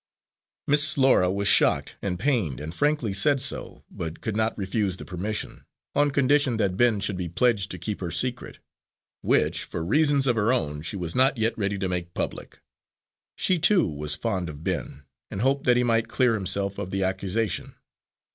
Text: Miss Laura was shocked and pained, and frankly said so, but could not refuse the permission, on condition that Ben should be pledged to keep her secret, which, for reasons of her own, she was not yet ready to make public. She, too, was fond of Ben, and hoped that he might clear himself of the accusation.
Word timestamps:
Miss 0.65 0.97
Laura 0.97 1.31
was 1.31 1.47
shocked 1.47 1.95
and 2.01 2.17
pained, 2.17 2.59
and 2.59 2.73
frankly 2.73 3.13
said 3.13 3.39
so, 3.39 3.83
but 3.91 4.19
could 4.19 4.35
not 4.35 4.57
refuse 4.57 4.97
the 4.97 5.05
permission, 5.05 5.63
on 5.93 6.09
condition 6.09 6.57
that 6.57 6.75
Ben 6.75 6.99
should 6.99 7.17
be 7.17 7.29
pledged 7.29 7.69
to 7.69 7.77
keep 7.77 7.99
her 7.99 8.09
secret, 8.09 8.57
which, 9.21 9.63
for 9.63 9.85
reasons 9.85 10.25
of 10.25 10.35
her 10.37 10.51
own, 10.51 10.81
she 10.81 10.95
was 10.95 11.13
not 11.13 11.37
yet 11.37 11.55
ready 11.55 11.77
to 11.77 11.87
make 11.87 12.15
public. 12.15 12.63
She, 13.35 13.59
too, 13.59 13.87
was 13.87 14.15
fond 14.15 14.49
of 14.49 14.63
Ben, 14.63 15.03
and 15.29 15.43
hoped 15.43 15.65
that 15.65 15.77
he 15.77 15.83
might 15.83 16.07
clear 16.07 16.33
himself 16.33 16.79
of 16.79 16.89
the 16.89 17.03
accusation. 17.03 17.75